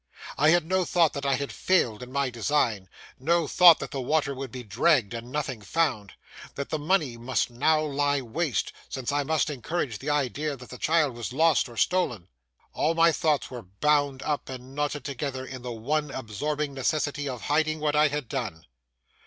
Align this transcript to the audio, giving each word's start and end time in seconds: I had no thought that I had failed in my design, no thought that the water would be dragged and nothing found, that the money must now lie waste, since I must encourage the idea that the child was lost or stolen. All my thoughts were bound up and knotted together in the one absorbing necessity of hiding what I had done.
I 0.35 0.49
had 0.49 0.65
no 0.65 0.83
thought 0.83 1.13
that 1.13 1.27
I 1.27 1.35
had 1.35 1.51
failed 1.51 2.01
in 2.01 2.11
my 2.11 2.31
design, 2.31 2.89
no 3.19 3.47
thought 3.47 3.77
that 3.77 3.91
the 3.91 4.01
water 4.01 4.33
would 4.33 4.51
be 4.51 4.63
dragged 4.63 5.13
and 5.13 5.31
nothing 5.31 5.61
found, 5.61 6.13
that 6.55 6.69
the 6.71 6.79
money 6.79 7.17
must 7.17 7.51
now 7.51 7.81
lie 7.83 8.19
waste, 8.19 8.73
since 8.89 9.11
I 9.11 9.21
must 9.21 9.51
encourage 9.51 9.99
the 9.99 10.09
idea 10.09 10.57
that 10.57 10.71
the 10.71 10.79
child 10.79 11.13
was 11.13 11.33
lost 11.33 11.69
or 11.69 11.77
stolen. 11.77 12.29
All 12.73 12.95
my 12.95 13.11
thoughts 13.11 13.51
were 13.51 13.61
bound 13.61 14.23
up 14.23 14.49
and 14.49 14.73
knotted 14.73 15.05
together 15.05 15.45
in 15.45 15.61
the 15.61 15.71
one 15.71 16.09
absorbing 16.09 16.73
necessity 16.73 17.29
of 17.29 17.41
hiding 17.43 17.79
what 17.79 17.95
I 17.95 18.07
had 18.07 18.27
done. 18.27 18.65